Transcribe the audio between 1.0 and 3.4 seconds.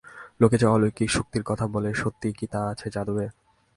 শক্তির কথা বলে সত্যই কি তা আছে যাদবের?